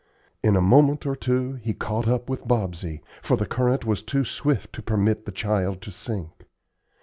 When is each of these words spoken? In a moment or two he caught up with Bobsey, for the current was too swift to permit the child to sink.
In 0.41 0.55
a 0.55 0.61
moment 0.61 1.05
or 1.05 1.15
two 1.15 1.59
he 1.61 1.75
caught 1.75 2.07
up 2.07 2.27
with 2.27 2.47
Bobsey, 2.47 3.01
for 3.21 3.37
the 3.37 3.45
current 3.45 3.85
was 3.85 4.01
too 4.01 4.23
swift 4.25 4.73
to 4.73 4.81
permit 4.81 5.25
the 5.27 5.31
child 5.31 5.79
to 5.81 5.91
sink. 5.91 6.45